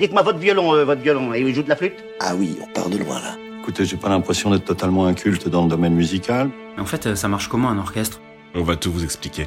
[0.00, 2.66] Dites-moi votre violon, euh, votre violon, et il joue de la flûte Ah oui, on
[2.72, 3.36] part de loin là.
[3.60, 6.48] Écoutez, j'ai pas l'impression d'être totalement inculte dans le domaine musical.
[6.74, 8.18] Mais en fait, euh, ça marche comment un orchestre?
[8.54, 9.46] On va tout vous expliquer.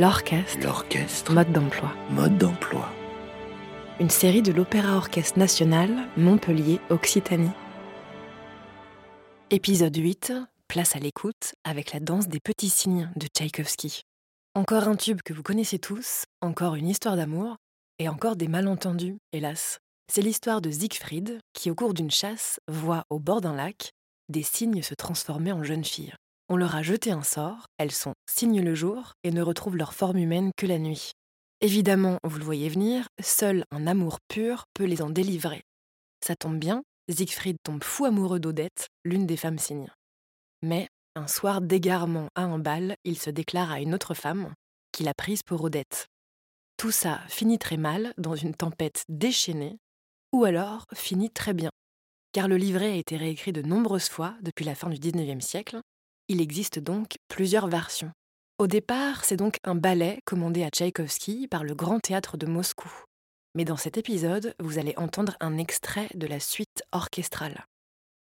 [0.00, 1.92] L'orchestre, L'orchestre, mode d'emploi.
[2.10, 2.90] mode d'emploi.
[4.00, 7.52] Une série de l'Opéra Orchestre National, Montpellier, Occitanie.
[9.50, 10.32] Épisode 8,
[10.66, 14.02] place à l'écoute avec la danse des petits signes de Tchaïkovski.
[14.56, 17.54] Encore un tube que vous connaissez tous, encore une histoire d'amour,
[18.00, 19.78] et encore des malentendus, hélas.
[20.12, 23.92] C'est l'histoire de Siegfried qui, au cours d'une chasse, voit au bord d'un lac
[24.28, 26.14] des cygnes se transformer en jeunes filles.
[26.48, 29.94] On leur a jeté un sort, elles sont cygnes le jour et ne retrouvent leur
[29.94, 31.12] forme humaine que la nuit.
[31.60, 35.62] Évidemment, vous le voyez venir, seul un amour pur peut les en délivrer.
[36.24, 39.90] Ça tombe bien, Siegfried tombe fou amoureux d'Odette, l'une des femmes cygnes.
[40.62, 44.52] Mais, un soir d'égarement à un bal, il se déclare à une autre femme,
[44.92, 46.06] qu'il a prise pour Odette.
[46.76, 49.78] Tout ça finit très mal dans une tempête déchaînée,
[50.34, 51.70] ou alors finit très bien.
[52.32, 55.78] Car le livret a été réécrit de nombreuses fois depuis la fin du XIXe siècle.
[56.26, 58.10] Il existe donc plusieurs versions.
[58.58, 62.90] Au départ, c'est donc un ballet commandé à Tchaïkovski par le Grand Théâtre de Moscou.
[63.54, 67.64] Mais dans cet épisode, vous allez entendre un extrait de la suite orchestrale.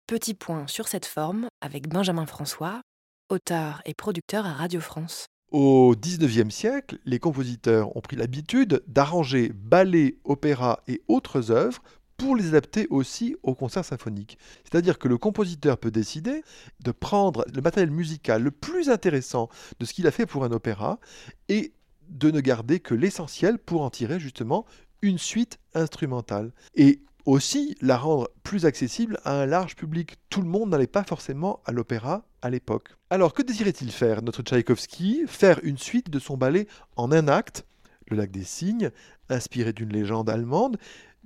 [0.08, 2.80] Petit point sur cette forme avec Benjamin François,
[3.28, 5.26] auteur et producteur à Radio France.
[5.52, 11.82] Au XIXe siècle, les compositeurs ont pris l'habitude d'arranger ballets, opéras et autres œuvres
[12.20, 14.38] pour les adapter aussi au concert symphonique.
[14.64, 16.42] C'est-à-dire que le compositeur peut décider
[16.84, 20.52] de prendre le matériel musical le plus intéressant de ce qu'il a fait pour un
[20.52, 21.00] opéra
[21.48, 21.72] et
[22.10, 24.66] de ne garder que l'essentiel pour en tirer justement
[25.00, 26.52] une suite instrumentale.
[26.74, 30.16] Et aussi la rendre plus accessible à un large public.
[30.28, 32.88] Tout le monde n'allait pas forcément à l'opéra à l'époque.
[33.08, 35.24] Alors que désirait-il faire, notre Tchaïkovski?
[35.26, 37.64] Faire une suite de son ballet en un acte,
[38.10, 38.90] Le lac des cygnes,
[39.30, 40.78] inspiré d'une légende allemande,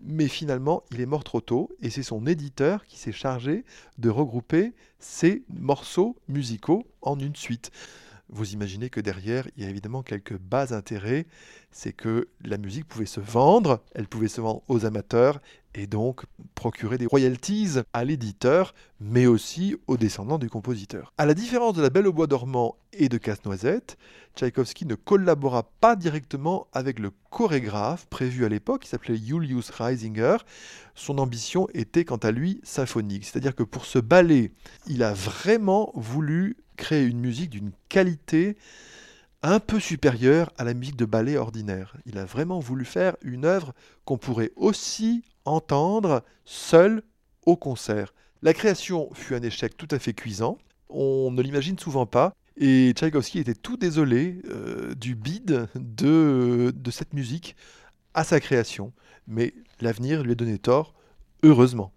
[0.02, 3.64] mais finalement il est mort trop tôt et c'est son éditeur qui s'est chargé
[3.98, 7.70] de regrouper ces morceaux musicaux en une suite.
[8.34, 11.26] Vous imaginez que derrière, il y a évidemment quelques bas intérêts.
[11.70, 15.40] C'est que la musique pouvait se vendre, elle pouvait se vendre aux amateurs
[15.76, 16.24] et donc
[16.56, 21.12] procurer des royalties à l'éditeur, mais aussi aux descendants du compositeur.
[21.16, 23.98] À la différence de La Belle au bois dormant et de Casse-Noisette,
[24.34, 30.38] Tchaïkovski ne collabora pas directement avec le chorégraphe prévu à l'époque, qui s'appelait Julius Reisinger.
[30.96, 34.50] Son ambition était quant à lui symphonique, c'est-à-dire que pour ce ballet,
[34.88, 38.56] il a vraiment voulu créer une musique d'une qualité
[39.42, 41.96] un peu supérieure à la musique de ballet ordinaire.
[42.06, 43.74] Il a vraiment voulu faire une œuvre
[44.06, 47.02] qu'on pourrait aussi entendre seul
[47.44, 48.14] au concert.
[48.42, 50.56] La création fut un échec tout à fait cuisant.
[50.88, 52.32] On ne l'imagine souvent pas.
[52.56, 57.56] Et Tchaïkovski était tout désolé euh, du bide de, de cette musique
[58.14, 58.92] à sa création.
[59.26, 60.94] Mais l'avenir lui a donné tort,
[61.42, 61.92] heureusement.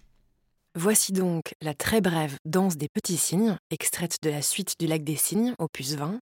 [0.80, 5.04] Voici donc la très brève Danse des petits cygnes, extraite de la suite du Lac
[5.04, 6.20] des Cygnes, opus 20,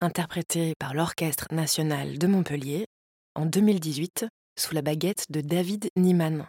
[0.00, 2.86] interprétée par l'Orchestre national de Montpellier
[3.34, 4.26] en 2018
[4.58, 6.48] sous la baguette de David Niemann.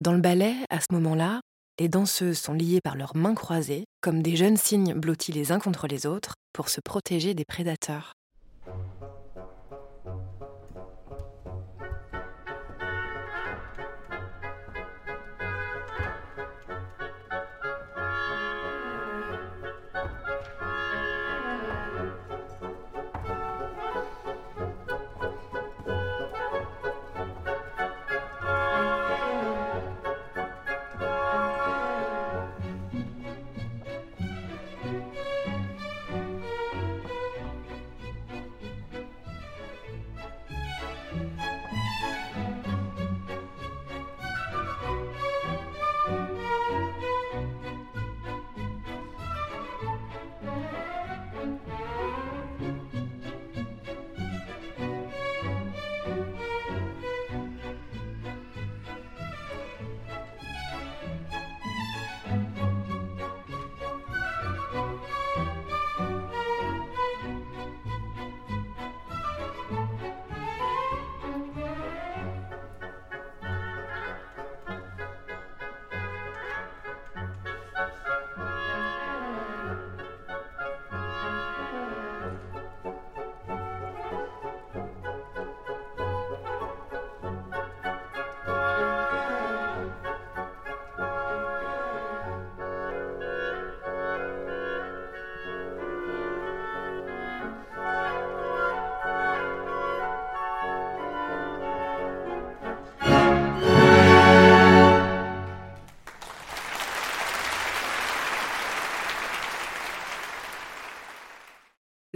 [0.00, 1.40] Dans le ballet, à ce moment-là,
[1.80, 5.58] les danseuses sont liées par leurs mains croisées, comme des jeunes cygnes blottis les uns
[5.58, 8.12] contre les autres, pour se protéger des prédateurs.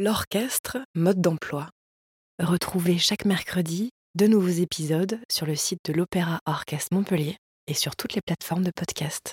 [0.05, 1.71] L'orchestre, mode d'emploi.
[2.39, 7.97] Retrouvez chaque mercredi de nouveaux épisodes sur le site de l'Opéra Orchestre Montpellier et sur
[7.97, 9.33] toutes les plateformes de podcast.